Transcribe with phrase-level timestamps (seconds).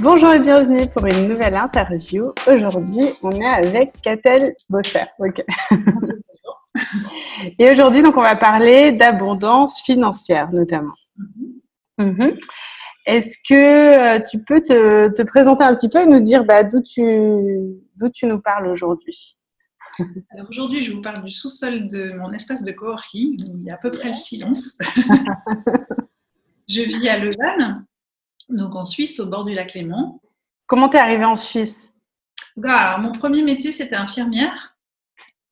[0.00, 2.32] Bonjour et bienvenue pour une nouvelle interview.
[2.46, 5.06] Aujourd'hui, on est avec Catel Bosser.
[7.58, 10.94] Et aujourd'hui, donc, on va parler d'abondance financière notamment.
[11.98, 12.38] Mhm.
[13.06, 13.54] Est-ce que
[14.18, 17.02] euh, tu peux te, présenter un petit peu et nous dire bah, d'où tu,
[18.14, 19.36] tu nous parles aujourd'hui?
[20.30, 23.74] Alors aujourd'hui, je vous parle du sous-sol de mon espace de coworking, il y a
[23.74, 24.78] à peu près le silence.
[26.68, 27.84] je vis à Lausanne,
[28.48, 30.20] donc en Suisse, au bord du lac Léman.
[30.66, 31.92] Comment t'es arrivée en Suisse?
[32.62, 34.76] Alors, Mon premier métier, c'était infirmière.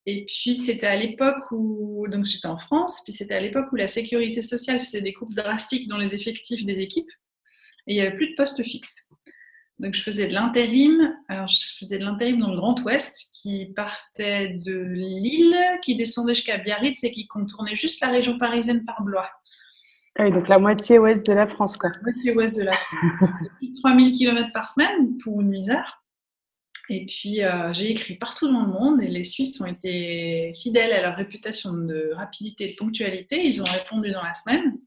[0.06, 3.76] Et puis, c'était à l'époque où, donc j'étais en France, puis c'était à l'époque où
[3.76, 7.10] la sécurité sociale faisait des coupes drastiques dans les effectifs des équipes.
[7.86, 9.08] Et il n'y avait plus de poste fixe.
[9.78, 11.14] Donc, je faisais de l'intérim.
[11.28, 16.34] Alors, je faisais de l'intérim dans le Grand Ouest, qui partait de Lille, qui descendait
[16.34, 19.28] jusqu'à Biarritz et qui contournait juste la région parisienne par Blois.
[20.18, 21.90] Ah donc la moitié ouest de la France, quoi.
[21.90, 23.48] La moitié ouest de la France.
[23.58, 26.02] plus de 3000 km par semaine pour une misère.
[26.88, 30.92] Et puis, euh, j'ai écrit partout dans le monde et les Suisses ont été fidèles
[30.92, 33.44] à leur réputation de rapidité et de ponctualité.
[33.44, 34.78] Ils ont répondu dans la semaine.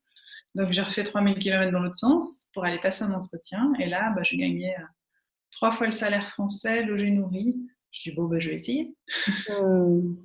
[0.55, 3.71] Donc, j'ai refait 3000 km dans l'autre sens pour aller passer un entretien.
[3.79, 4.83] Et là, bah, j'ai gagné euh,
[5.51, 7.55] trois fois le salaire français, logé, nourri.
[7.91, 8.95] Je dis, bon, bah, je vais essayer.
[9.49, 10.15] Hmm.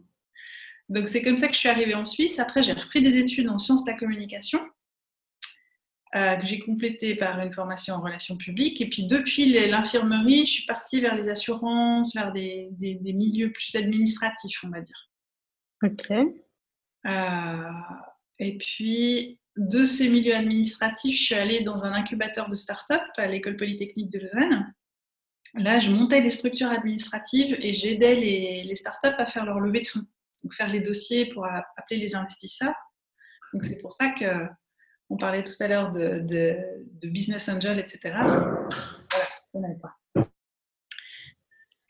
[0.89, 2.39] Donc, c'est comme ça que je suis arrivée en Suisse.
[2.39, 4.61] Après, j'ai repris des études en sciences de la communication.
[6.15, 8.81] Euh, que j'ai complété par une formation en relations publiques.
[8.81, 13.75] Et puis depuis l'infirmerie, je suis partie vers les assurances, vers des, des, milieux plus
[13.75, 15.11] administratifs, on va dire.
[15.83, 16.13] Ok.
[17.07, 17.71] Euh,
[18.39, 23.27] et puis de ces milieux administratifs, je suis allée dans un incubateur de start-up à
[23.27, 24.73] l'école polytechnique de Lausanne.
[25.55, 29.83] Là, je montais les structures administratives et j'aidais les, les startups à faire leur levée
[29.83, 30.07] de fonds,
[30.45, 32.75] donc faire les dossiers pour appeler les investisseurs.
[33.53, 34.47] Donc c'est pour ça que
[35.11, 36.57] on parlait tout à l'heure de,
[37.03, 38.15] business angel, etc.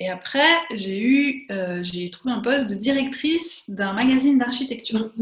[0.00, 5.12] Et après, j'ai eu, euh, trouvé un poste de directrice d'un magazine d'architecture.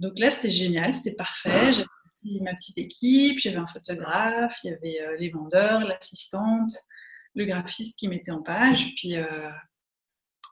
[0.00, 1.70] Donc là, c'était génial, c'était parfait.
[1.70, 6.72] J'avais ma petite équipe, j'avais un photographe, il y avait euh, les vendeurs, l'assistante,
[7.34, 8.94] le graphiste qui mettait en page.
[8.96, 9.50] Puis euh,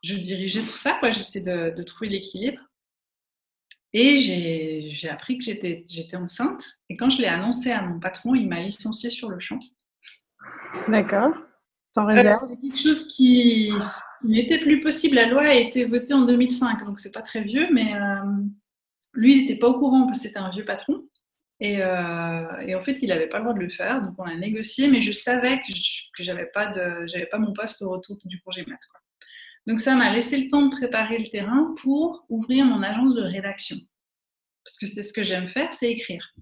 [0.04, 1.00] je dirigeais tout ça.
[1.02, 2.60] J'essayais de trouver l'équilibre.
[3.92, 6.64] Et j'ai appris que j'étais enceinte.
[6.88, 9.58] Et quand je l'ai annoncé à mon patron, il m'a licenciée sur le champ.
[10.88, 11.34] D'accord.
[11.92, 12.38] Sans euh, réserve.
[12.48, 13.72] c'est quelque chose qui,
[14.22, 15.16] n'était plus possible.
[15.16, 18.16] La loi a été votée en 2005, donc c'est pas très vieux, mais euh,
[19.12, 21.02] lui, il n'était pas au courant parce que c'était un vieux patron.
[21.58, 24.24] Et, euh, et, en fait, il n'avait pas le droit de le faire, donc on
[24.24, 25.74] a négocié, mais je savais que
[26.22, 28.78] je n'avais pas, pas mon poste au retour du congé mat.
[29.66, 33.22] Donc ça m'a laissé le temps de préparer le terrain pour ouvrir mon agence de
[33.22, 33.76] rédaction.
[34.64, 36.34] Parce que c'est ce que j'aime faire, c'est écrire,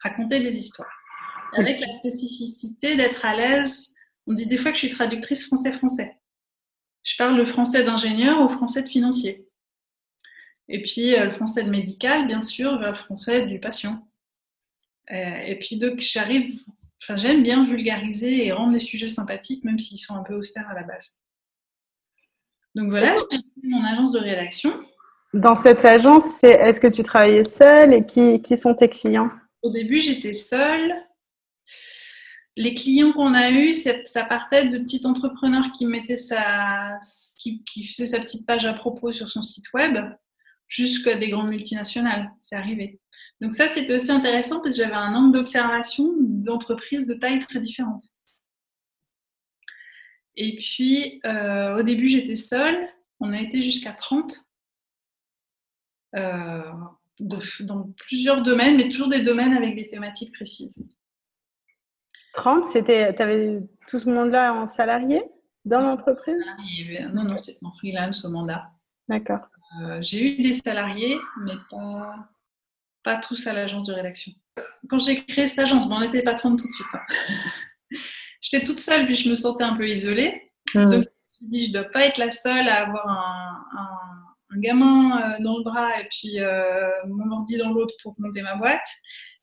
[0.00, 0.92] raconter des histoires.
[1.54, 3.94] Avec la spécificité d'être à l'aise,
[4.26, 6.16] on dit des fois que je suis traductrice français-français.
[7.02, 9.48] Je parle le français d'ingénieur au français de financier.
[10.68, 14.08] Et puis euh, le français de médical, bien sûr, vers le français du patient.
[15.10, 16.62] Euh, et puis donc j'arrive,
[17.02, 20.68] enfin j'aime bien vulgariser et rendre les sujets sympathiques, même s'ils sont un peu austères
[20.68, 21.18] à la base.
[22.74, 24.72] Donc voilà, j'ai mon agence de rédaction.
[25.34, 29.30] Dans cette agence, est-ce que tu travaillais seule et qui, qui sont tes clients?
[29.62, 30.94] Au début, j'étais seule.
[32.56, 33.74] Les clients qu'on a eus,
[34.04, 36.98] ça partait de petits entrepreneurs qui mettaient sa,
[37.38, 39.96] qui, qui faisaient sa petite page à propos sur son site web,
[40.68, 42.30] jusqu'à des grandes multinationales.
[42.40, 43.00] C'est arrivé.
[43.40, 47.60] Donc ça, c'était aussi intéressant parce que j'avais un angle d'observation d'entreprises de tailles très
[47.60, 48.02] différentes.
[50.36, 52.88] Et puis, euh, au début, j'étais seule.
[53.20, 54.36] On a été jusqu'à 30
[56.16, 56.62] euh,
[57.20, 60.82] dans plusieurs domaines, mais toujours des domaines avec des thématiques précises.
[62.34, 65.22] 30, c'était, tu avais tout ce monde-là en salarié
[65.64, 66.36] dans l'entreprise?
[67.12, 68.70] Non, non, c'était en freelance au mandat.
[69.08, 69.40] D'accord.
[69.80, 72.28] Euh, j'ai eu des salariés, mais pas,
[73.02, 74.32] pas tous à l'agence de rédaction.
[74.88, 76.86] Quand j'ai créé cette agence, bon, on n'était pas 30 tout de suite.
[76.94, 77.00] Hein.
[78.42, 80.52] j'étais toute seule, puis je me sentais un peu isolée.
[80.74, 83.38] Donc, je me suis dit, je ne dois pas être la seule à avoir un,
[84.58, 88.56] gamin euh, dans le bras et puis euh, mon ordi dans l'autre pour monter ma
[88.56, 88.84] boîte.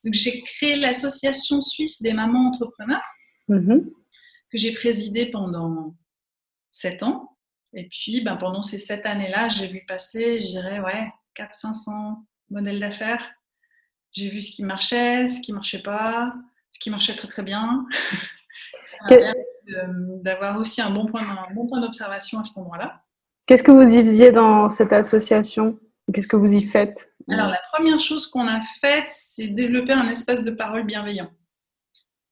[0.03, 3.01] Donc, j'ai créé l'association suisse des mamans entrepreneurs
[3.49, 3.89] mm-hmm.
[3.89, 5.95] que j'ai présidée pendant
[6.69, 7.37] sept ans.
[7.73, 12.79] Et puis, ben, pendant ces sept années-là, j'ai vu passer, je dirais, ouais, 400-500 modèles
[12.79, 13.31] d'affaires.
[14.11, 16.33] J'ai vu ce qui marchait, ce qui marchait pas,
[16.71, 17.85] ce qui marchait très très bien.
[20.23, 21.23] d'avoir aussi un bon point,
[21.53, 23.03] bon point d'observation à cet endroit-là.
[23.45, 25.79] Qu'est-ce que vous y faisiez dans cette association
[26.13, 27.13] Qu'est-ce que vous y faites?
[27.29, 31.31] Alors, la première chose qu'on a faite, c'est développer un espace de parole bienveillant.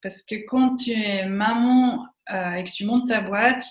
[0.01, 3.65] Parce que quand tu es maman euh, et que tu montes ta boîte,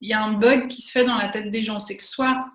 [0.00, 1.78] il y a un bug qui se fait dans la tête des gens.
[1.78, 2.46] C'est que soit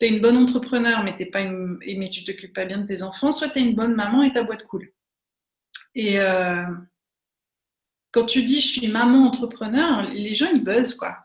[0.00, 2.86] tu es une bonne entrepreneur, mais, es pas une, mais tu t'occupes pas bien de
[2.86, 4.92] tes enfants, soit tu es une bonne maman et ta boîte cool.
[5.94, 6.64] Et euh,
[8.16, 11.18] quand tu dis je suis maman entrepreneur, les gens ils buzzent quoi.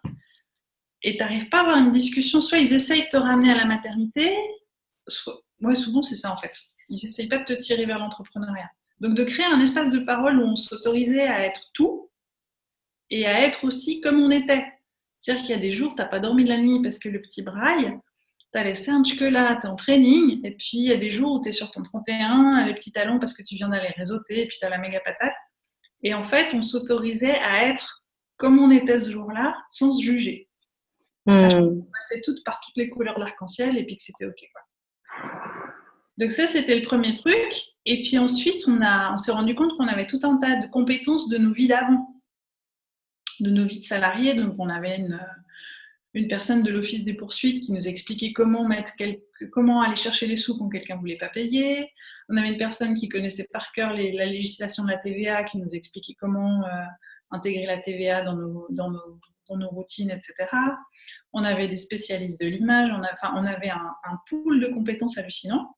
[1.03, 3.55] Et tu n'arrives pas à avoir une discussion, soit ils essayent de te ramener à
[3.55, 4.35] la maternité,
[5.07, 6.51] soit, moi souvent c'est ça en fait.
[6.89, 8.69] Ils essayent pas de te tirer vers l'entrepreneuriat.
[8.99, 12.11] Donc de créer un espace de parole où on s'autorisait à être tout
[13.09, 14.65] et à être aussi comme on était.
[15.21, 17.07] C'est-à-dire qu'il y a des jours, tu n'as pas dormi de la nuit parce que
[17.07, 17.97] le petit braille,
[18.51, 21.09] tu as laissé un là, tu es en training, et puis il y a des
[21.09, 23.93] jours où tu es sur ton 31, les petits talons parce que tu viens d'aller
[23.95, 25.37] réseauter, et puis tu as la méga patate.
[26.03, 28.03] Et en fait, on s'autorisait à être
[28.37, 30.49] comme on était ce jour-là, sans se juger.
[31.27, 31.85] On mmh.
[31.93, 34.43] passait toutes par toutes les couleurs de l'arc-en-ciel, et puis que c'était OK.
[36.17, 37.53] Donc ça, c'était le premier truc.
[37.85, 41.29] Et puis ensuite, on, on s'est rendu compte qu'on avait tout un tas de compétences
[41.29, 42.11] de nos vies d'avant
[43.41, 44.33] de nos vies de salariés.
[44.33, 45.19] Donc, on avait une,
[46.13, 48.91] une personne de l'Office des poursuites qui nous expliquait comment, mettre
[49.51, 51.89] comment aller chercher les sous quand quelqu'un voulait pas payer.
[52.29, 55.69] On avait une personne qui connaissait par cœur la législation de la TVA qui nous
[55.69, 56.83] expliquait comment euh,
[57.31, 60.33] intégrer la TVA dans nos, routines, etc.
[61.33, 65.75] On avait des spécialistes de l'image, on, enfin, on avait un, pool de compétences hallucinants,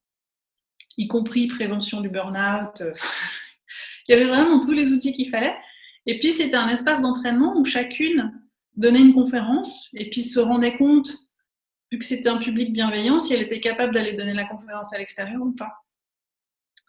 [0.97, 2.83] y compris prévention du burn-out.
[4.07, 5.55] Il y avait vraiment tous les outils qu'il fallait.
[6.05, 8.42] Et puis, c'était un espace d'entraînement où chacune
[8.75, 11.11] donnait une conférence et puis se rendait compte,
[11.91, 14.97] vu que c'était un public bienveillant, si elle était capable d'aller donner la conférence à
[14.97, 15.71] l'extérieur ou pas.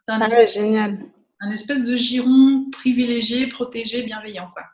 [0.08, 0.98] Un ah espèce, génial.
[1.40, 4.50] Un espèce de giron privilégié, protégé, bienveillant.
[4.52, 4.64] Quoi.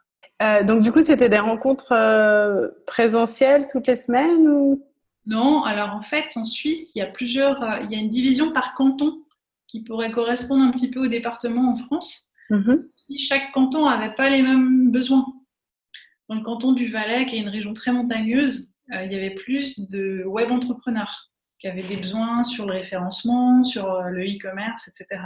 [0.42, 4.84] Euh, donc, du coup, c'était des rencontres euh, présentielles toutes les semaines ou...
[5.26, 8.08] Non, alors en fait, en Suisse, il y a plusieurs, euh, il y a une
[8.08, 9.22] division par canton
[9.66, 12.28] qui pourrait correspondre un petit peu au département en France.
[12.50, 15.26] Mm-hmm chaque canton n'avait pas les mêmes besoins.
[16.30, 19.34] Dans le canton du Valais, qui est une région très montagneuse, euh, il y avait
[19.34, 21.28] plus de web entrepreneurs
[21.58, 25.22] qui avaient des besoins sur le référencement, sur euh, le e-commerce, etc.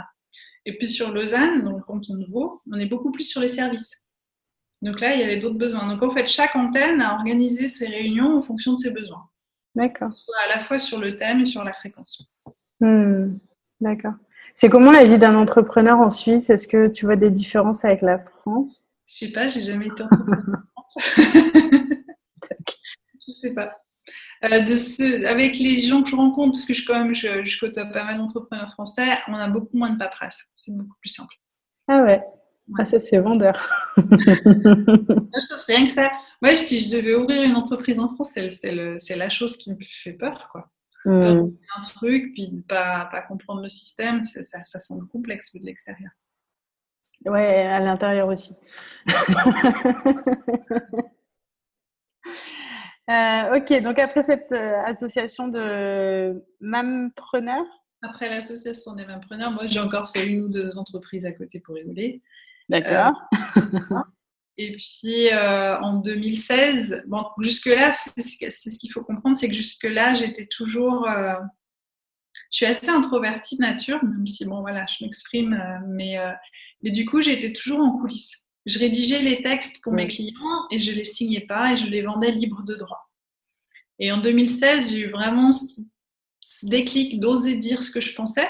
[0.65, 3.49] Et puis sur Lausanne, dans le canton de Vaud, on est beaucoup plus sur les
[3.49, 4.01] services.
[4.81, 5.87] Donc là, il y avait d'autres besoins.
[5.87, 9.29] Donc en fait, chaque antenne a organisé ses réunions en fonction de ses besoins.
[9.75, 10.11] D'accord.
[10.45, 12.33] À la fois sur le thème et sur la fréquence.
[12.79, 13.37] Hmm.
[13.79, 14.13] D'accord.
[14.55, 16.49] C'est comment la vie d'un entrepreneur en Suisse?
[16.49, 18.89] Est-ce que tu vois des différences avec la France?
[19.05, 20.63] Je sais pas, j'ai jamais été entrepreneur.
[23.27, 23.77] je sais pas.
[24.43, 27.59] Euh, de ce, avec les gens que je rencontre, parce que je, quand même, je,
[27.59, 30.45] côtoie pas mal d'entrepreneurs français, on a beaucoup moins de paperasse.
[30.57, 31.33] C'est beaucoup plus simple.
[31.87, 32.21] Ah ouais.
[32.77, 33.71] Ah, ça, c'est vendeur.
[33.97, 36.11] je pense rien que ça.
[36.41, 40.13] Moi, si je devais ouvrir une entreprise en France, c'est la chose qui me fait
[40.13, 40.49] peur.
[40.51, 40.71] Quoi.
[41.05, 41.51] Hmm.
[41.77, 46.09] un truc, puis de pas, pas comprendre le système, ça, ça semble complexe de l'extérieur.
[47.25, 48.55] Ouais, à l'intérieur aussi.
[53.09, 57.65] euh, ok, donc après cette euh, association de mampreneurs?
[58.03, 61.75] Après l'association des mampreneurs, moi j'ai encore fait une ou deux entreprises à côté pour
[61.75, 62.21] rigoler.
[62.69, 63.13] D'accord.
[63.57, 63.61] Euh,
[64.57, 70.13] et puis euh, en 2016, bon, jusque-là, c'est ce qu'il faut comprendre, c'est que jusque-là,
[70.13, 71.07] j'étais toujours.
[72.51, 76.31] Je suis assez introvertie de nature, même si, bon, voilà, je m'exprime, euh,
[76.85, 78.45] mais, du coup, j'étais toujours en coulisses.
[78.65, 82.01] Je rédigeais les textes pour mes clients et je les signais pas et je les
[82.01, 83.09] vendais libre de droit.
[83.99, 85.81] Et en 2016, j'ai eu vraiment ce,
[86.63, 88.47] déclic d'oser dire ce que je pensais,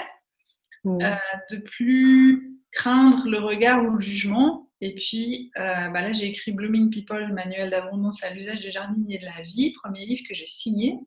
[0.84, 6.52] de plus craindre le regard ou le jugement et puis euh, bah là, j'ai écrit
[6.52, 10.46] Blooming People, manuel d'abondance à l'usage des jardiniers de la vie, premier livre que j'ai
[10.46, 10.98] signé.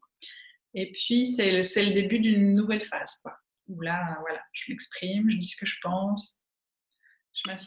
[0.73, 3.37] Et puis, c'est le, le, début d'une nouvelle phase, quoi.
[3.67, 6.38] Où là, voilà, je m'exprime, je dis ce que je pense.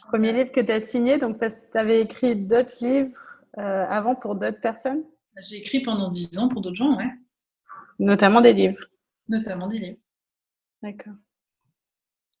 [0.07, 3.19] Premier livre que tu as signé, donc parce que tu avais écrit d'autres livres
[3.57, 5.03] euh, avant pour d'autres personnes?
[5.49, 7.11] J'ai écrit pendant dix ans pour d'autres gens, ouais.
[7.99, 8.85] Notamment des livres
[9.27, 9.99] Notamment des livres.
[10.81, 11.13] D'accord.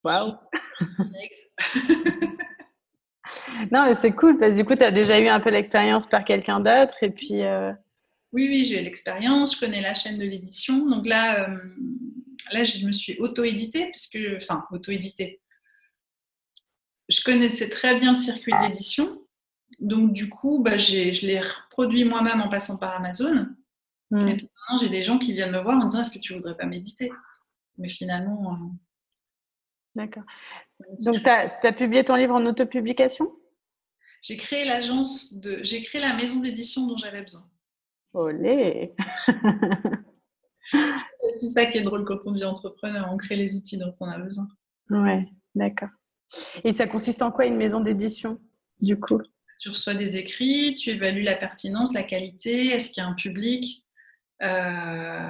[0.03, 0.33] Waouh
[3.71, 6.07] non, mais c'est cool parce que du coup, tu as déjà eu un peu l'expérience
[6.07, 7.43] par quelqu'un d'autre et puis.
[7.43, 7.71] Euh,
[8.33, 10.89] oui, oui, j'ai l'expérience, je connais la chaîne de l'édition.
[10.89, 11.57] Donc là, euh,
[12.51, 15.39] là, je me suis auto-éditée, puisque, enfin, auto-éditée.
[17.09, 19.21] Je connaissais très bien le circuit de l'édition.
[19.79, 23.47] Donc, du coup, bah, je l'ai reproduit moi-même en passant par Amazon.
[24.11, 24.27] Hmm.
[24.27, 26.33] Et puis maintenant, j'ai des gens qui viennent me voir en disant Est-ce que tu
[26.33, 27.11] voudrais pas m'éditer?
[27.77, 28.53] Mais finalement.
[28.53, 28.57] Euh,
[29.95, 30.23] D'accord.
[30.99, 33.31] Donc, tu as, publié ton livre en autopublication?
[34.21, 35.59] J'ai créé l'agence de.
[35.63, 37.49] J'ai créé la maison d'édition dont j'avais besoin.
[38.13, 38.93] Olé
[40.71, 44.07] C'est ça qui est drôle quand on dit entrepreneur, on crée les outils dont on
[44.07, 44.47] a besoin.
[44.89, 45.89] Ouais, d'accord.
[46.63, 48.39] Et ça consiste en quoi une maison d'édition,
[48.79, 49.21] du coup?
[49.59, 53.13] Tu reçois des écrits, tu évalues la pertinence, la qualité, est-ce qu'il y a un
[53.13, 53.85] public,
[54.41, 55.29] euh,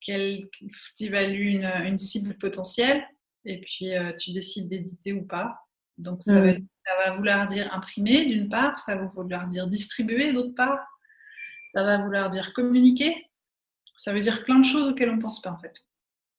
[0.00, 3.04] tu évalues une, une, cible potentielle,
[3.44, 5.58] et puis euh, tu décides d'éditer ou pas.
[5.98, 6.66] Donc ça, va, mm.
[6.84, 10.84] ça va vouloir dire imprimer d'une part, ça va vouloir dire distribuer d'autre part,
[11.72, 13.30] ça va vouloir dire communiquer,
[13.96, 15.80] ça veut dire plein de choses auxquelles on ne pense pas en fait.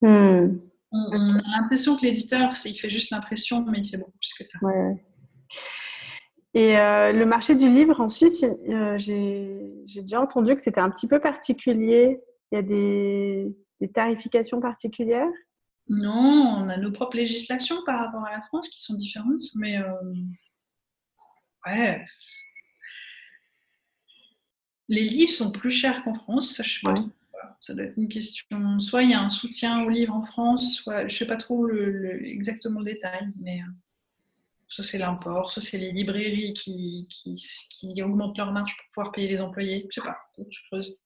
[0.02, 0.58] Mm.
[0.90, 4.44] On, a l'impression que l'éditeur, il fait juste l'impression, mais il fait beaucoup plus que
[4.44, 4.58] ça.
[6.54, 10.90] Et euh, le marché du livre en Suisse, euh, j'ai déjà entendu que c'était un
[10.90, 12.20] petit peu particulier.
[12.50, 13.54] Il y a des,
[13.92, 15.28] tarifications particulières?
[15.88, 19.78] Non, on a nos propres législations par rapport à la France qui sont différentes, mais
[19.78, 19.92] euh,
[21.66, 22.04] ouais.
[24.88, 26.94] Les livres sont plus chers qu'en France, ça je sais pas
[27.60, 28.78] ça doit être une question.
[28.80, 31.36] Soit il y a un soutien au livre en France, soit je ne sais pas
[31.36, 33.72] trop le, exactement le détail, mais euh,
[34.68, 39.28] soit c'est l'import, soit c'est les librairies qui, qui, augmentent leur marge pour pouvoir payer
[39.28, 39.80] les employés.
[39.80, 40.96] Je ne sais pas, je creuse.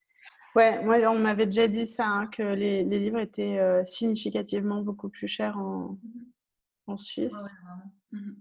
[0.55, 5.09] Ouais, moi on m'avait déjà dit ça, hein, que les, livres étaient euh, significativement beaucoup
[5.09, 5.99] plus chers en,
[6.87, 7.33] en Suisse.
[8.11, 8.37] Mhm.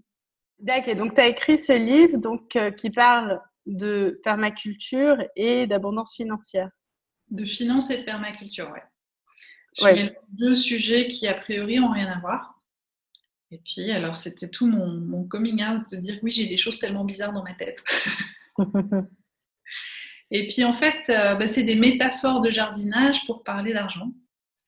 [0.58, 6.14] D'accord, donc tu as écrit ce livre donc, euh, qui parle de permaculture et d'abondance
[6.14, 6.70] financière.
[7.32, 8.82] De finance et de permaculture, ouais.
[9.78, 10.16] Je ouais.
[10.28, 12.62] deux sujets qui, a priori, n'ont rien à voir.
[13.50, 17.04] Et puis, alors, c'était tout mon, coming out de dire oui, j'ai des choses tellement
[17.04, 17.82] bizarres dans ma tête.
[20.30, 24.12] et puis, en fait, euh, bah, c'est des métaphores de jardinage pour parler d'argent.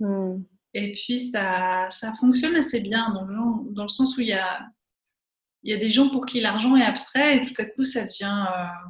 [0.01, 0.43] Hmm.
[0.73, 4.33] Et puis, ça, ça fonctionne assez bien dans le, dans le sens où il y
[4.33, 4.67] a,
[5.63, 8.05] il y a des gens pour qui l'argent est abstrait et tout à coup, ça
[8.05, 8.89] devient euh,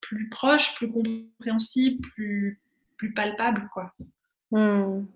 [0.00, 2.60] plus proche, plus compréhensible, plus,
[2.96, 3.92] plus palpable, quoi.
[4.50, 5.06] Hmm.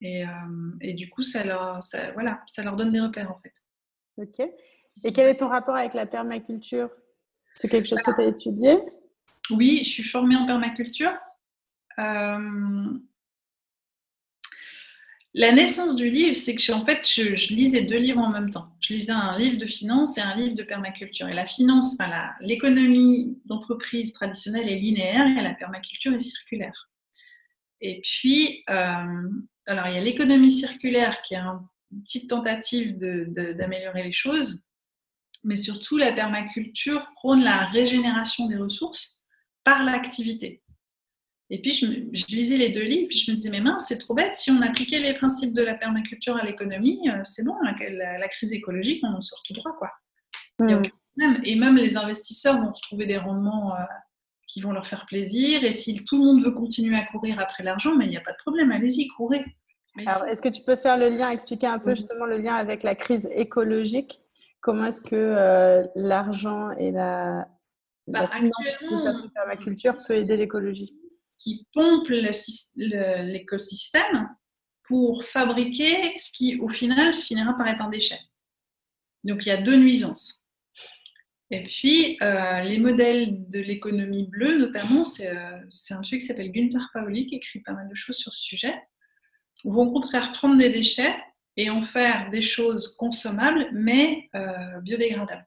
[0.00, 0.28] Et, euh,
[0.80, 3.54] et, du coup, ça leur, ça, voilà, ça leur donne des repères, en fait.
[4.16, 4.46] Ok.
[5.04, 6.90] Et quel est ton rapport avec la permaculture?
[7.56, 8.78] C'est quelque chose que tu as étudié?
[9.50, 11.12] Oui, je suis formée en permaculture.
[11.98, 12.98] Euh,
[15.36, 18.68] la naissance du livre, c'est que en fait, je, lisais deux livres en même temps.
[18.80, 21.28] Je lisais un livre de finance et un livre de permaculture.
[21.28, 22.10] Et la finance, enfin,
[22.40, 26.88] l'économie d'entreprise traditionnelle est linéaire et la permaculture est circulaire.
[27.80, 29.30] Et puis, euh,
[29.66, 34.64] alors il y a l'économie circulaire qui est une petite tentative d'améliorer les choses,
[35.42, 39.22] mais surtout la permaculture prône la régénération des ressources
[39.64, 40.62] par l'activité.
[41.50, 44.14] Et puis, je, lisais les deux livres, puis je me disais, mais mince, c'est trop
[44.14, 48.28] bête, si on appliquait les principes de la permaculture à l'économie, euh, c'est bon, la,
[48.28, 49.90] crise écologique, on en sort tout droit, quoi.
[51.44, 53.84] Et même les investisseurs vont retrouver des rendements euh,
[54.54, 55.64] qui vont leur faire plaisir.
[55.64, 58.20] Et si tout le monde veut continuer à courir après l'argent, mais il n'y a
[58.20, 59.44] pas de problème, allez-y, courez.
[60.06, 62.84] Alors, est-ce que tu peux faire le lien, expliquer un peu justement le lien avec
[62.84, 64.20] la crise écologique?
[64.60, 67.48] Comment est-ce que euh, l'argent et la,
[68.06, 70.96] bah, de permaculture peut aider l'écologie?
[71.40, 72.08] Qui pompe
[72.76, 74.28] l'écosystème
[74.84, 78.20] pour fabriquer ce qui, au final, finira par être un déchet.
[79.24, 80.43] Donc, il y a deux nuisances.
[81.50, 86.50] Et puis, euh, les modèles de l'économie bleue, notamment, euh, c'est un monsieur qui s'appelle
[86.50, 88.74] Günther Pauli, qui écrit pas mal de choses sur ce sujet,
[89.64, 91.14] vont au contraire prendre des déchets
[91.56, 95.46] et en faire des choses consommables, mais euh, biodégradables.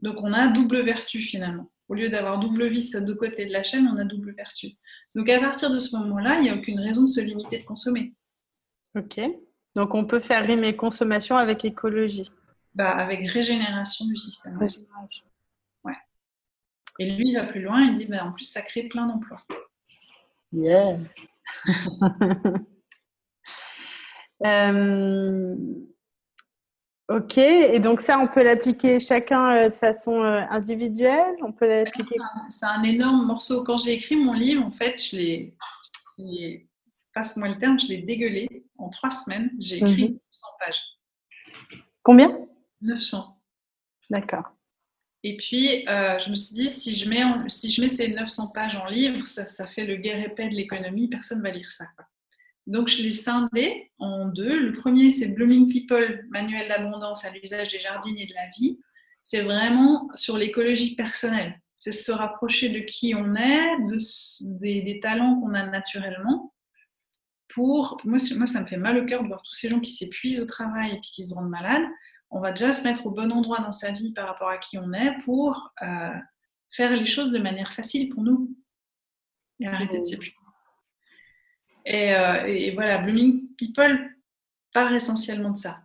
[0.00, 1.70] Donc, on a double vertu finalement.
[1.88, 4.72] Au lieu d'avoir double vis à deux côtés de la chaîne, on a double vertu.
[5.14, 7.64] Donc, à partir de ce moment-là, il n'y a aucune raison de se limiter de
[7.64, 8.12] consommer.
[8.96, 9.20] Ok.
[9.76, 12.30] Donc, on peut faire rimer consommation avec écologie.
[12.74, 14.58] Bah, avec régénération du système.
[14.58, 15.24] Régénération.
[15.84, 15.96] Ouais.
[16.98, 19.42] Et lui, il va plus loin, il dit bah, en plus, ça crée plein d'emplois.
[20.52, 20.98] Yeah.
[24.44, 25.54] Euh,
[27.08, 31.36] ok, et donc ça, on peut l'appliquer chacun euh, de façon euh, individuelle?
[31.42, 32.16] On peut l'appliquer.
[32.48, 33.62] C'est un, énorme morceau.
[33.62, 35.56] Quand j'ai écrit mon livre, en fait, je l'ai,
[37.14, 39.50] passe-moi le terme, je l'ai dégueulé en trois semaines.
[39.60, 40.18] J'ai écrit 100 mhm.
[40.58, 40.82] pages.
[42.02, 42.46] Combien?
[42.82, 43.38] 900.
[44.10, 44.56] D'accord.
[45.24, 48.48] Et puis, euh, je me suis dit, si je, mets si je mets ces 900
[48.48, 51.70] pages en livre, ça, ça fait le guerre épais de l'économie, personne ne va lire
[51.70, 51.86] ça.
[52.66, 54.58] Donc, je l'ai scindé en deux.
[54.58, 58.80] Le premier, c'est Blooming People, manuel d'abondance à l'usage des jardins et de la vie.
[59.22, 61.60] C'est vraiment sur l'écologie personnelle.
[61.76, 66.52] C'est se rapprocher de qui on est, de, des, des talents qu'on a naturellement.
[67.48, 69.92] Pour, moi, moi, ça me fait mal au cœur de voir tous ces gens qui
[69.92, 71.86] s'épuisent au travail et puis qui se rendent malades
[72.32, 74.78] on va déjà se mettre au bon endroit dans sa vie par rapport à qui
[74.78, 76.10] on est pour euh,
[76.70, 78.56] faire les choses de manière facile pour nous
[79.60, 80.34] et arrêter de s'épuiser.
[81.84, 84.16] Et, euh, et, voilà, Blooming People
[84.72, 85.82] part essentiellement de ça.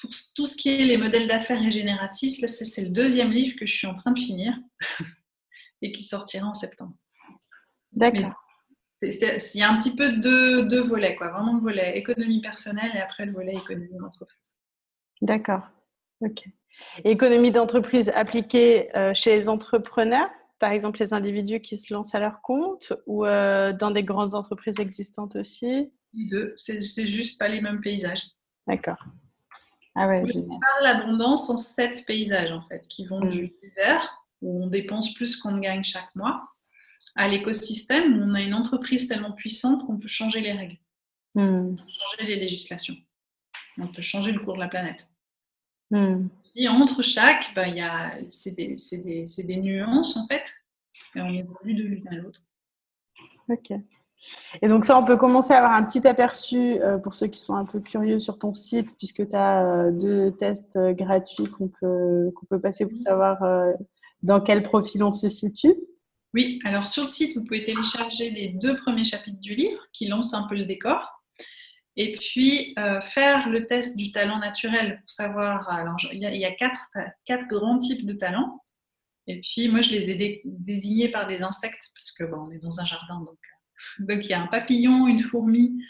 [0.00, 3.66] pour tout ce qui est les modèles d'affaires régénératifs, là, c'est le deuxième livre que
[3.66, 4.56] je suis en train de finir
[5.82, 6.94] et qui sortira en septembre.
[7.92, 8.32] D'accord.
[9.02, 9.10] Il
[9.54, 11.28] y a un petit peu de deux volets, quoi.
[11.28, 14.56] Vraiment le volet économie personnelle et après le volet économie d'entreprise.
[15.20, 15.68] D'accord.
[16.22, 16.44] Ok.
[17.04, 22.20] économie d'entreprise appliquée euh, chez les entrepreneurs, par exemple les individus qui se lancent à
[22.20, 25.92] leur compte ou euh, dans des grandes entreprises existantes aussi?
[26.30, 26.52] Deux.
[26.56, 28.22] C'est juste pas les mêmes paysages.
[28.66, 29.02] D'accord.
[29.94, 33.50] Ah ouais, je parle l'abondance en sept paysages en fait, qui vont du mm.
[33.60, 36.48] désert, où on dépense plus qu'on gagne chaque mois,
[37.14, 40.78] à l'écosystème, où on a une entreprise tellement puissante qu'on peut changer les règles,
[41.34, 41.76] mm.
[41.76, 42.96] changer les législations.
[43.78, 45.11] On peut changer le cours de la planète.
[45.92, 46.28] Mm.
[46.56, 47.66] Et entre chaque, bah,
[48.28, 50.44] c'est des, des, des, nuances en fait,
[51.14, 52.40] et on évolue de l'une à l'autre.
[53.48, 53.72] Ok.
[54.60, 57.40] Et donc ça, on peut commencer à avoir un petit aperçu euh, pour ceux qui
[57.40, 61.48] sont un peu curieux sur ton site, puisque tu as euh, deux tests euh, gratuits
[61.48, 63.38] qu'on peut, qu'on peut passer pour savoir
[64.22, 65.74] dans quel profil on se situe.
[66.34, 70.06] Oui, alors sur le site, vous pouvez télécharger les deux premiers chapitres du livre qui
[70.08, 71.11] lancent un peu le décor.
[71.96, 75.68] Et puis faire le test du talent naturel pour savoir.
[75.68, 76.88] Alors, il y a, quatre,
[77.48, 78.62] grands types de talents.
[79.26, 82.58] Et puis, moi, je les ai désignés par des insectes, parce que bon, on est
[82.58, 83.38] dans un jardin, donc
[83.98, 85.82] donc il y a un papillon, une fourmi,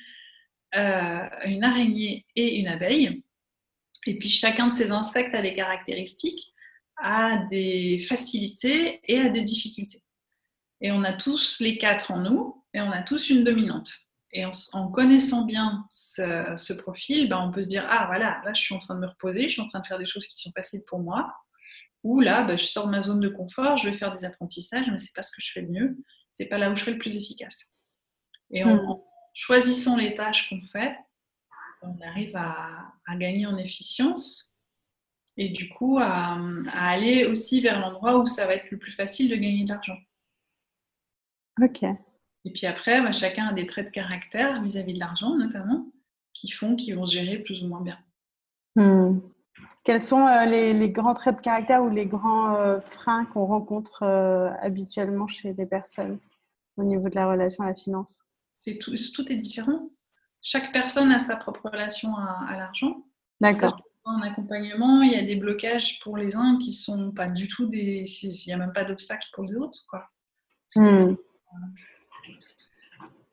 [0.75, 3.23] euh, une araignée et une abeille.
[4.07, 6.53] Et puis chacun de ces insectes a des caractéristiques,
[6.97, 10.03] a des facilités et a des difficultés.
[10.81, 13.93] Et on a tous les quatre en nous et on a tous une dominante.
[14.35, 18.63] Et en, connaissant bien ce, profil, ben on peut se dire ah voilà, là je
[18.63, 20.41] suis en train de me reposer, je suis en train de faire des choses qui
[20.41, 21.35] sont faciles pour moi.
[22.03, 24.87] Ou là, ben, je sors de ma zone de confort, je vais faire des apprentissages,
[24.91, 25.97] mais c'est pas ce que je fais de mieux,
[26.33, 27.71] c'est pas là où je serai le plus efficace.
[28.51, 29.01] Et en, hmm.
[29.35, 30.97] choisissant les tâches qu'on fait,
[31.83, 34.55] on arrive à, gagner en efficience
[35.37, 36.39] et du coup à,
[36.73, 39.99] aller aussi vers l'endroit où ça va être le plus facile de gagner de l'argent.
[41.61, 41.85] Ok.
[42.45, 45.87] Et puis après, bah, chacun a des traits de caractère vis-à-vis de l'argent notamment
[46.33, 47.99] qui font qu'ils vont gérer plus ou moins bien.
[48.77, 49.21] Hmm.
[49.85, 54.05] Quels sont euh, les, grands traits de caractère ou les grands euh, freins qu'on rencontre
[54.05, 56.19] euh, habituellement chez les personnes
[56.77, 58.25] au niveau de la relation à la finance?
[58.81, 59.91] Tout, tout, est différent.
[60.41, 63.05] Chaque personne a sa propre relation à, l'argent.
[63.41, 63.83] D'accord.
[64.05, 67.67] En accompagnement, il y a des blocages pour les uns qui sont pas du tout
[67.67, 68.05] des.
[68.23, 69.85] Il n'y a même pas d'obstacles pour les autres.
[69.89, 70.09] Quoi.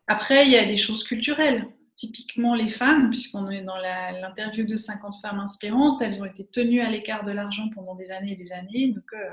[0.09, 1.67] Après, il y a des choses culturelles.
[1.95, 6.81] Typiquement, les femmes, puisqu'on est dans l'interview de 50 femmes inspirantes, elles ont été tenues
[6.81, 8.87] à l'écart de l'argent pendant des années et des années.
[8.87, 9.29] Donc, euh,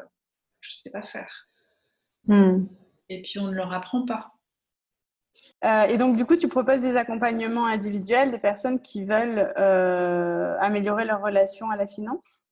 [0.61, 1.49] je ne sais pas faire.
[2.27, 2.67] Hmm.
[3.09, 4.35] Et puis, on ne leur apprend pas.
[5.65, 10.59] Euh, et donc, du coup, tu proposes des accompagnements individuels des personnes qui veulent euh,
[10.61, 12.45] améliorer leur relation à la finance?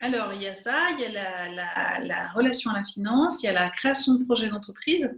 [0.00, 3.48] Alors, il y a ça, il y a la, relation à la finance, il y
[3.50, 5.10] a la création de projets d'entreprise,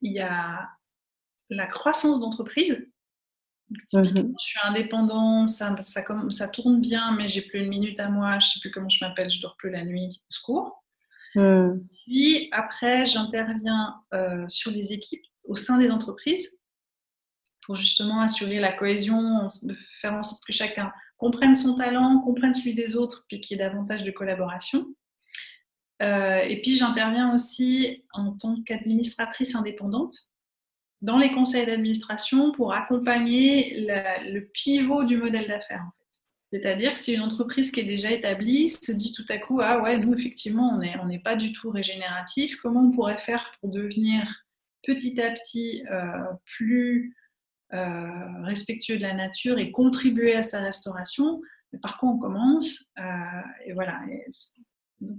[0.00, 0.68] il y a
[1.50, 2.86] la croissance d'entreprise.
[3.92, 4.34] Mhm.
[4.38, 8.32] Je suis indépendant, ça, ça, ça, tourne bien, mais j'ai plus une minute à moi,
[8.32, 10.84] je ne sais plus comment je m'appelle, je dors plus la nuit, au secours.
[11.34, 11.86] Mhm.
[12.06, 16.58] Puis après, j'interviens euh, sur les équipes au sein des entreprises
[17.62, 19.48] pour justement assurer la cohésion,
[20.00, 23.60] faire en sorte que chacun comprenne son talent, comprenne celui des autres, puis qu'il y
[23.60, 24.86] ait davantage de collaboration.
[26.02, 30.14] Euh, et puis j'interviens aussi en tant qu'administratrice indépendante
[31.04, 35.84] dans les conseils d'administration pour accompagner le pivot du modèle d'affaires.
[36.50, 39.82] C'est-à-dire que si une entreprise qui est déjà établie se dit tout à coup, ah
[39.82, 43.70] ouais, nous effectivement, on n'est on pas du tout régénératif, comment on pourrait faire pour
[43.70, 44.46] devenir
[44.82, 47.14] petit à petit euh, plus
[47.74, 51.42] euh, respectueux de la nature et contribuer à sa restauration.
[51.82, 53.02] Par quoi on commence euh,
[53.66, 54.00] Et voilà.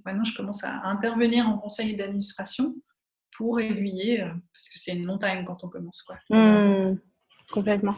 [0.04, 2.74] maintenant, je commence à intervenir en conseil d'administration
[3.38, 6.02] pour aiguiller, euh, parce que c'est une montagne quand on commence.
[6.04, 6.18] Quoi.
[6.30, 6.98] Mmh,
[7.52, 7.96] complètement.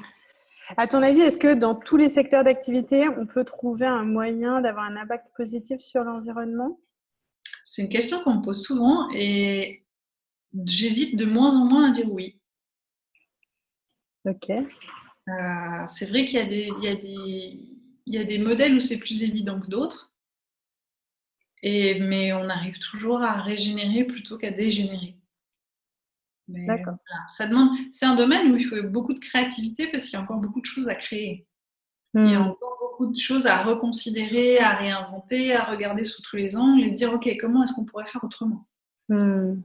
[0.75, 4.59] À ton avis, est-ce que dans tous les secteurs d'activité, on peut trouver un moyen
[4.61, 6.79] d'avoir un impact positif sur l'environnement?
[7.63, 9.85] C'est une question qu'on me pose souvent et
[10.65, 12.41] j'hésite de moins en moins à dire oui.
[14.25, 14.49] Ok.
[14.49, 19.23] Euh, c'est vrai qu'il y, a des, il y, a des, modèles où c'est plus
[19.23, 20.11] évident que d'autres.
[21.63, 25.16] Et, mais on arrive toujours à régénérer plutôt qu'à dégénérer.
[26.47, 26.95] D'accord.
[27.27, 30.21] ça demande, c'est un domaine où il faut beaucoup de créativité parce qu'il y a
[30.21, 31.45] encore beaucoup de choses à créer.
[32.13, 32.47] Il y a hmm.
[32.47, 36.91] encore beaucoup de choses à reconsidérer, à réinventer, à regarder sous tous les angles et
[36.91, 38.65] dire ok, comment est-ce qu'on pourrait faire autrement?
[39.09, 39.15] Hmm.
[39.15, 39.55] euh,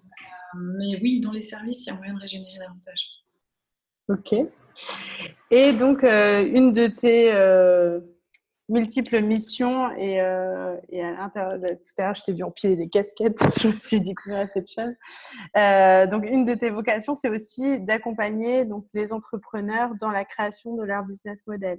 [0.55, 3.09] Mais oui, dans les services, il y a moyen de régénérer davantage.
[4.09, 4.35] Ok.
[5.51, 8.01] Et donc, euh, une de tes, euh,
[8.73, 12.89] multiples missions et, euh, et à l'intérieur, tout à l'heure, je t'ai vu empiler des
[12.89, 14.95] casquettes, je me suis découvert cette chose.
[15.57, 20.75] Euh, donc, une de tes vocations, c'est aussi d'accompagner donc les entrepreneurs dans la création
[20.75, 21.79] de leur business model.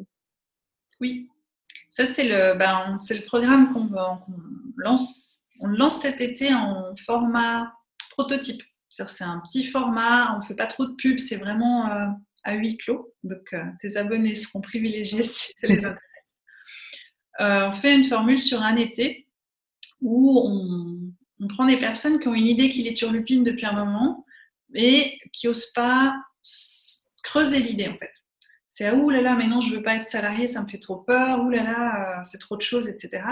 [1.01, 1.29] Oui,
[1.89, 3.89] ça c'est le, ben, c'est le programme qu'on
[4.77, 5.41] lance.
[5.59, 7.73] On lance cet été en format
[8.11, 8.61] prototype.
[8.89, 12.05] C'est un petit format, on ne fait pas trop de pubs, c'est vraiment euh,
[12.43, 13.11] à huis clos.
[13.23, 15.99] Donc, euh, tes abonnés seront privilégiés si ça les intéresse.
[17.39, 19.27] Euh, on fait une formule sur un été
[20.01, 24.25] où on, prend des personnes qui ont une idée qui les turlupine depuis un moment
[24.73, 26.15] et qui n'osent pas
[27.21, 28.11] creuser l'idée en fait.
[28.69, 30.97] C'est ah, ouh là mais non, je veux pas être salarié, ça me fait trop
[30.97, 33.23] peur, ouh là là, euh, c'est trop de choses, etc.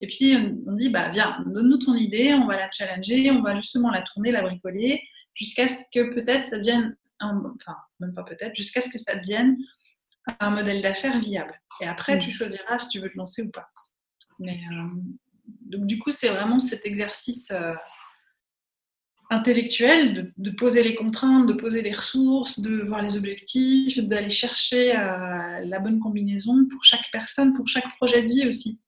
[0.00, 3.56] Et puis on, dit bah viens, donne-nous ton idée, on va la challenger, on va
[3.56, 5.02] justement la tourner, la bricoler,
[5.34, 9.56] jusqu'à ce que peut-être ça devienne, enfin même pas peut-être, jusqu'à ce que ça devienne
[10.40, 11.60] un modèle d'affaires viable.
[11.80, 12.32] Et après, tu mm.
[12.32, 13.68] choisiras si tu veux te lancer ou pas.
[14.38, 14.88] Mais euh,
[15.62, 17.74] donc, du coup, c'est vraiment cet exercice euh,
[19.30, 24.96] intellectuel de, poser les contraintes, de poser les ressources, de voir les objectifs, d'aller chercher
[24.96, 28.80] euh, la bonne combinaison pour chaque personne, pour chaque projet de vie aussi.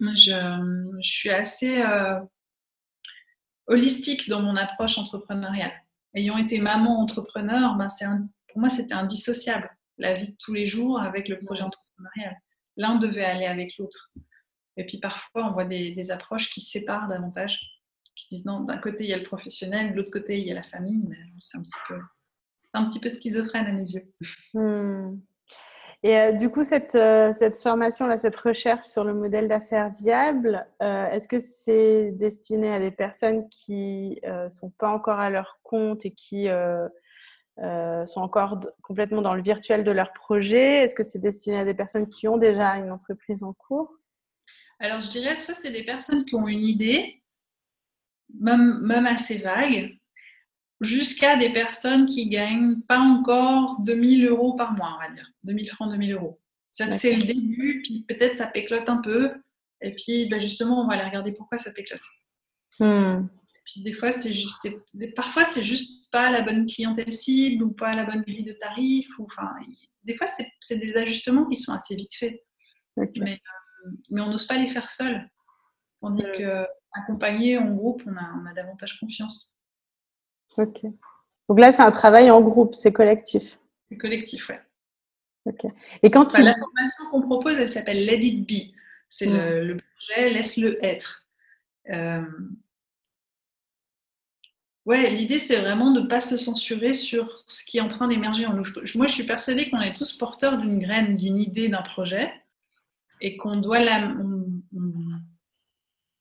[0.00, 1.80] Je, je suis assez
[3.68, 5.72] holistique dans mon approche entrepreneuriale.
[6.14, 10.66] Ayant été maman entrepreneur, ben, un, pour moi, c'était indissociable la vie de tous les
[10.66, 12.36] jours avec le projet entrepreneurial.
[12.76, 14.10] L'un devait aller avec l'autre.
[14.76, 17.60] Et puis parfois, on voit des, approches qui séparent davantage,
[18.16, 20.50] qui disent non, d'un côté, il y a le professionnel, de l'autre côté, il y
[20.50, 21.98] a la famille, mais c'est un petit peu,
[22.72, 24.12] un petit peu schizophrène à mes yeux.
[24.54, 25.18] Hmm.
[26.02, 30.66] Et euh, du coup, cette, euh, cette formation, cette recherche sur le modèle d'affaires viable,
[30.82, 35.60] euh, est-ce que c'est destiné à des personnes qui ne sont pas encore à leur
[35.62, 36.46] compte et qui
[37.62, 41.64] euh, sont encore complètement dans le virtuel de leur projet Est-ce que c'est destiné à
[41.64, 43.92] des personnes qui ont déjà une entreprise en cours?
[44.80, 47.22] Alors, je dirais soit c'est des personnes qui ont une idée,
[48.40, 49.96] même, même assez vague,
[50.80, 55.30] jusqu'à des personnes qui gagnent pas encore 2000 euros par mois, on va dire.
[55.44, 56.40] 2000 francs, 2000 euros.
[56.72, 59.32] C'est c'est le début, puis peut-être ça péclote un peu,
[59.80, 62.00] et puis ben justement, on va aller regarder pourquoi ça péclote.
[62.80, 63.28] Hmm.
[63.64, 64.68] Puis des fois, c'est juste,
[65.14, 69.18] parfois, c'est juste pas la bonne clientèle cible ou pas la bonne grille de tarifs.
[69.18, 69.50] Ou, enfin,
[70.04, 70.28] des fois,
[70.60, 72.40] c'est des ajustements qui sont assez vite faits.
[72.96, 75.28] Mais, euh, mais, on n'ose pas les faire seul.
[76.00, 79.58] Tandis que qu'accompagner en groupe, on a, on a davantage confiance.
[80.56, 80.84] Ok.
[81.48, 83.58] Donc là, c'est un travail en groupe, c'est collectif.
[83.90, 84.60] C'est collectif, ouais.
[85.46, 85.66] Ok.
[86.04, 86.40] Et quand tu...
[86.42, 88.72] La formation qu'on propose, elle s'appelle Let It Be.
[89.08, 91.26] C'est le, le, projet Laisse-le être.
[91.90, 92.22] Euh,
[94.86, 98.06] Ouais, l'idée, c'est vraiment de ne pas se censurer sur ce qui est en train
[98.06, 98.64] d'émerger en nous.
[98.96, 102.32] Moi, je suis persuadée qu'on est tous porteurs d'une graine, d'une idée, d'un projet,
[103.22, 104.14] et qu'on doit la.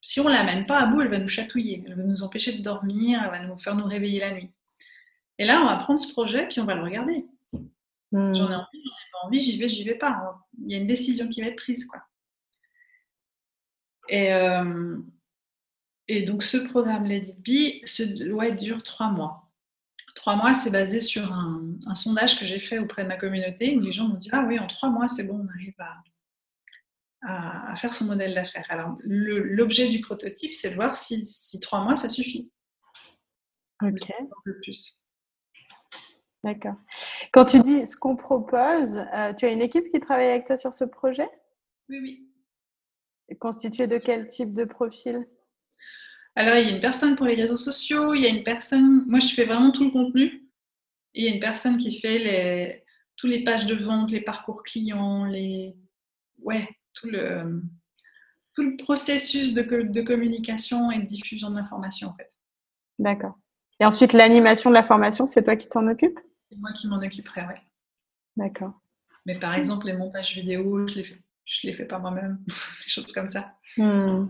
[0.02, 2.54] si on ne l'amène pas à bout, elle va nous chatouiller, elle va nous empêcher
[2.54, 4.50] de dormir, elle va nous faire nous réveiller la nuit.
[5.40, 7.26] Et là, on va prendre ce projet, puis on va le regarder.
[8.14, 8.34] Hmm.
[8.34, 10.40] J'en ai envie, j'en ai pas envie, j'y vais, j'y vais pas.
[10.66, 12.00] Il y a une décision qui va être prise, quoi.
[14.08, 14.98] Et, euh,
[16.08, 19.50] et donc, ce programme Let It Be dure trois mois.
[20.16, 23.80] Trois mois, c'est basé sur un, sondage que j'ai fait auprès de ma communauté où
[23.80, 25.76] les gens m'ont dit Ah oui, en trois mois, c'est bon, on arrive
[27.22, 28.66] à, faire son modèle d'affaires.
[28.70, 31.26] Alors, l'objet du prototype, c'est de voir si,
[31.62, 32.52] trois mois, ça suffit.
[33.82, 34.10] Ok.
[34.20, 35.00] Un peu plus.
[36.44, 36.76] D'accord.
[37.32, 40.58] Quand tu dis ce qu'on propose, euh, tu as une équipe qui travaille avec toi
[40.58, 41.30] sur ce projet?
[41.88, 42.30] Oui, oui.
[43.40, 45.26] Constituée de quel type de profil?
[46.36, 49.06] Alors, il y a une personne pour les réseaux sociaux, il y a une personne,
[49.08, 50.50] moi je fais vraiment tout le contenu.
[51.14, 52.84] il y a une personne qui fait les,
[53.18, 55.76] toutes les pages de vente, les parcours clients, les,
[56.40, 57.62] ouais, tout le,
[58.56, 62.30] tout le processus de, de communication et de diffusion d'informations en fait.
[62.98, 63.38] D'accord.
[63.80, 66.20] Et ensuite, l'animation de la formation, c'est toi qui t'en occupes?
[66.50, 67.56] C'est moi qui m'en occuperai, oui.
[68.38, 68.74] D'accord.
[69.26, 72.90] Mais par exemple, les montages vidéo, je les fais, je les fais pas moi-même, des
[72.90, 73.54] choses comme ça.
[73.78, 74.28] Hmm.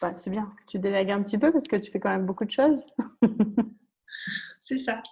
[0.00, 0.52] Bah, c'est bien.
[0.66, 2.86] Tu délègues un petit peu parce que tu fais quand même beaucoup de choses.
[4.60, 5.02] c'est ça.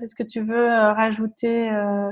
[0.00, 2.10] Est-ce que tu veux euh, rajouter euh,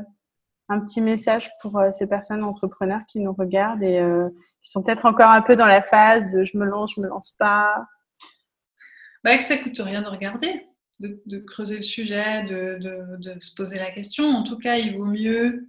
[0.69, 4.03] un petit message pour euh, ces personnes entrepreneurs qui nous regardent et
[4.63, 7.09] qui sont peut-être encore un peu dans la phase de je me lance, je me
[7.09, 7.87] lance pas?
[9.23, 10.67] Bah, Que ça coûte rien de regarder,
[10.99, 12.79] de, creuser le sujet, de,
[13.19, 14.25] de, se poser la question.
[14.31, 15.69] En tout cas, il vaut mieux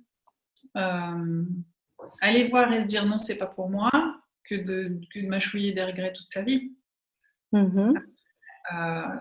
[2.21, 3.89] aller voir et se dire non, c'est pas pour moi
[4.49, 6.75] que de, que de mâchouiller des regrets toute sa vie.
[7.53, 7.97] Mm-hmm.
[8.73, 9.15] Euh,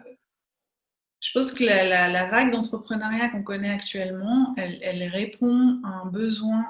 [1.20, 6.64] je pense que la, vague d'entrepreneuriat qu'on connaît actuellement, elle, répond à un besoin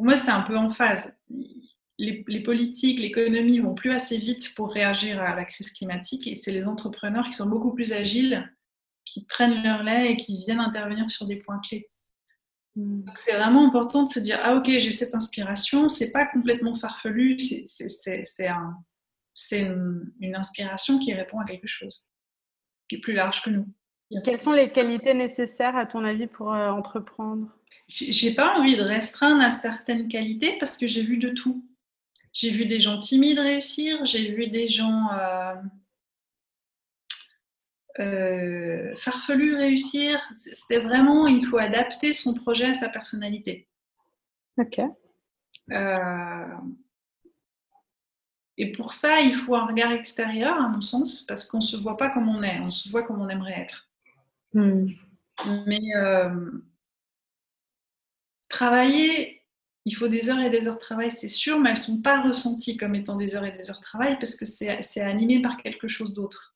[0.00, 1.14] pour moi, c'est un peu en phase.
[1.98, 6.36] Les, les politiques, l'économie vont plus assez vite pour réagir à la crise climatique et
[6.36, 8.50] c'est les entrepreneurs qui sont beaucoup plus agiles,
[9.04, 11.90] qui prennent leur lait et qui viennent intervenir sur des points clés.
[12.76, 13.02] Hmm.
[13.16, 17.38] C'est vraiment important de se dire ah ok j'ai cette inspiration, c'est pas complètement farfelu,
[17.40, 18.76] c'est un,
[19.52, 22.04] une, une inspiration qui répond à quelque chose
[22.90, 23.66] qui est plus large que nous.
[24.24, 27.46] Quelles sont les qualités nécessaires à ton avis pour euh, entreprendre?
[27.86, 31.64] J'ai pas envie de restreindre à certaines qualités parce que j'ai vu de tout.
[32.32, 35.54] J'ai vu des gens timides réussir, j'ai vu des gens euh,
[38.00, 40.20] euh, farfelus réussir.
[40.34, 43.68] C'est vraiment, il faut adapter son projet à sa personnalité.
[44.58, 44.80] Ok.
[48.56, 51.76] et pour ça, il faut un regard extérieur, à mon sens, parce qu'on ne se
[51.76, 53.88] voit pas comme on est, on se voit comme on aimerait être.
[54.52, 54.88] Hmm.
[55.66, 56.50] Mais euh,
[58.48, 59.42] travailler,
[59.84, 62.02] il faut des heures et des heures de travail, c'est sûr, mais elles ne sont
[62.02, 65.40] pas ressenties comme étant des heures et des heures de travail parce que c'est animé
[65.40, 66.54] par quelque chose d'autre.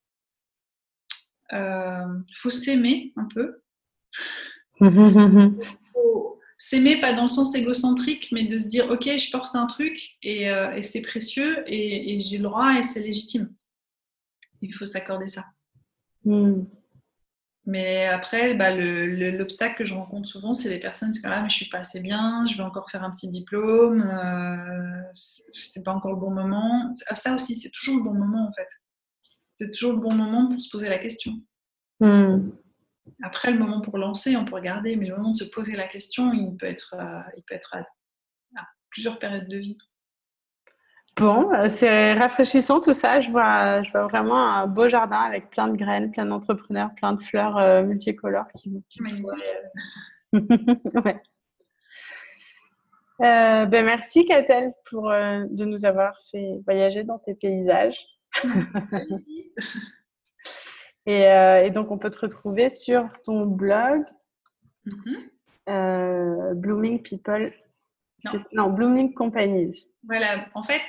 [1.50, 3.62] Il euh, faut s'aimer un peu.
[4.80, 4.90] Il
[5.92, 9.66] faut s'aimer pas dans le sens égocentrique, mais de se dire, ok, je porte un
[9.66, 13.54] truc et, euh, c'est précieux et, j'ai le droit et c'est légitime.
[14.60, 15.44] Il faut s'accorder ça.
[16.24, 16.64] Hmm.
[17.66, 21.48] Mais après, bah, l'obstacle que je rencontre souvent, c'est les personnes qui disent ah, mais
[21.48, 25.92] je suis pas assez bien, je vais encore faire un petit diplôme, euh, c'est pas
[25.92, 26.90] encore le bon moment.
[27.06, 28.68] Ah, ça aussi, c'est toujours le bon moment en fait.
[29.54, 31.32] C'est toujours le bon moment pour se poser la question.
[32.00, 32.50] Hmm.
[33.22, 35.86] Après, le moment pour lancer, on peut regarder, mais le moment de se poser la
[35.86, 37.84] question, il peut être, euh, il peut être à
[38.90, 39.78] plusieurs périodes de vie.
[41.16, 43.20] Bon, euh, c'est rafraîchissant tout ça.
[43.20, 47.12] Je vois, je vois vraiment un beau jardin avec plein de graines, plein d'entrepreneurs, plein
[47.12, 49.00] de fleurs euh, multicolores qui, qui
[50.32, 51.22] ouais.
[53.20, 58.04] Euh, ben merci Catel pour de nous avoir fait voyager dans tes paysages.
[61.06, 61.22] Et,
[61.66, 64.04] et, donc on peut te retrouver sur ton blog
[64.86, 66.54] mm-hmm.
[66.54, 67.52] Blooming People
[68.52, 68.70] non.
[68.70, 69.88] Blooming Companies.
[70.02, 70.82] Voilà, en fait,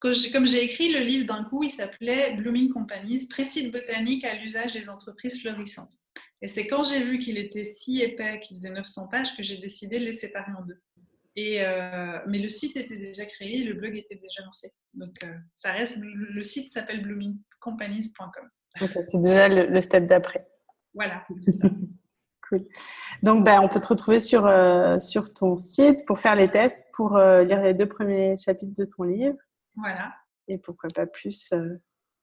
[0.00, 4.72] comme j'ai écrit le livre d'un coup, il s'appelait Blooming Companies, précis botanique à l'usage
[4.72, 5.94] des entreprises florissantes.
[6.40, 9.56] Et c'est quand j'ai vu qu'il était si épais, qu'il faisait 900 pages, que j'ai
[9.56, 10.80] décidé de les séparer en deux.
[11.40, 14.72] Et, euh, mais le site était déjà créé, le blog était déjà lancé.
[14.92, 18.50] Donc euh, ça reste, le site s'appelle bloomingcompanies.com.
[19.04, 20.48] c'est déjà le, step d'après.
[20.94, 21.68] Voilà, c'est ça.
[22.48, 22.66] Cool.
[23.22, 26.80] Donc, ben, on peut te retrouver sur, euh, sur ton site pour faire les tests,
[26.92, 29.36] pour lire les deux premiers chapitres de ton livre.
[29.76, 30.16] Voilà.
[30.48, 31.52] Et pourquoi pas plus.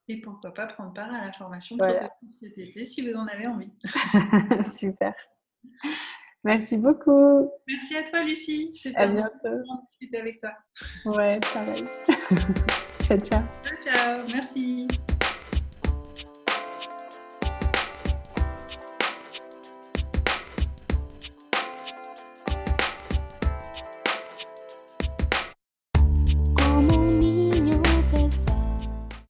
[0.08, 2.10] Et pourquoi pas prendre part à la formation voilà.
[2.38, 3.72] cet été si vous en avez envie.
[4.76, 5.14] Super.
[6.46, 7.50] Merci beaucoup.
[7.66, 8.72] Merci à toi, Lucie.
[8.80, 9.30] C'était un bientôt.
[9.44, 10.52] de discuter avec toi.
[11.04, 11.84] Ouais, pareil.
[13.00, 13.42] ciao, ciao.
[13.62, 14.24] Ciao, ciao.
[14.32, 14.86] Merci.